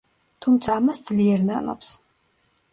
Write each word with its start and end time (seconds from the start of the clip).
თუმცა 0.45 0.77
ამას 0.77 1.03
ძლიერ 1.09 1.45
ნანობს. 1.53 1.95